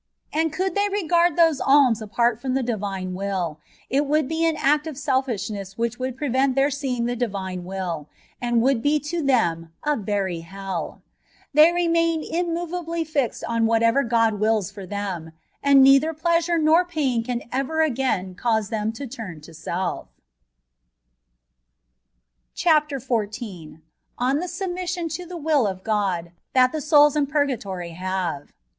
And 0.33 0.51
could 0.51 0.73
they 0.73 0.89
regard 0.89 1.35
those 1.35 1.61
alms 1.61 2.01
apart 2.01 2.41
from 2.41 2.55
the 2.55 2.63
Divine 2.63 3.13
Will^ 3.13 3.57
it 3.87 4.07
would 4.07 4.27
be 4.27 4.47
an 4.47 4.55
act 4.57 4.87
of 4.87 4.97
selfishness 4.97 5.77
which 5.77 5.99
wonld 5.99 6.15
prevent 6.17 6.55
their 6.55 6.71
seeing 6.71 7.05
the 7.05 7.15
Divine 7.15 7.63
Will, 7.65 8.09
and 8.41 8.63
would 8.63 8.81
be 8.81 8.99
to 9.01 9.21
them 9.21 9.71
a 9.83 9.95
veiy 9.95 10.43
helL 10.43 11.01
They 11.53 11.71
remain 11.71 12.23
immoveably 12.23 13.03
fixed 13.05 13.43
on 13.43 13.67
"whatever 13.67 14.01
God 14.03 14.39
wills 14.39 14.71
for 14.71 14.87
them, 14.87 15.33
and 15.61 15.83
neither 15.83 16.15
pleasure 16.15 16.57
nor 16.57 16.83
pain 16.83 17.23
can 17.23 17.43
ever 17.51 17.83
again 17.83 18.33
cause 18.33 18.69
them 18.69 18.91
to 18.93 19.05
tum 19.05 19.39
to 19.41 19.53
self. 19.53 20.07
CHAPTER 22.55 22.97
XIV. 22.97 23.81
ON 24.17 24.39
THE 24.39 24.47
fetrBMXSSiON 24.47 25.19
lO 25.19 25.25
THE 25.27 25.37
WILL 25.37 25.67
OF 25.67 25.83
GOD 25.83 26.31
THAT 26.53 26.71
THE 26.71 26.81
SOULS 26.81 27.15
IN 27.15 27.27
PUBGATORT 27.27 27.89
HATE. 27.91 28.47